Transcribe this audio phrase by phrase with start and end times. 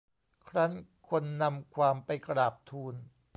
[0.49, 0.73] ครั้น
[1.09, 2.95] คนนำความไปกราบทูล